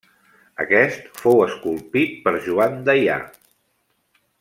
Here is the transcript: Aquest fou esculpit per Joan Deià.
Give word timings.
Aquest 0.63 1.11
fou 1.25 1.43
esculpit 1.47 2.17
per 2.25 2.35
Joan 2.49 2.83
Deià. 2.91 3.23